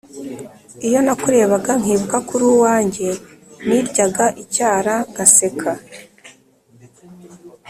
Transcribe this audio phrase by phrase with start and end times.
[0.87, 3.07] iyo nakurebaga nkibuka kuruwange
[3.67, 5.71] niryaga icyara ngaseka"